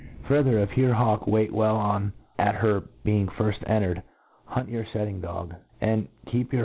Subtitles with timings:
[0.27, 4.01] Further, if your hawk wait weH oi^ at her be*^ iflg fifft entered,
[4.45, 6.59] hunt your fetting dog, and keep yoiai?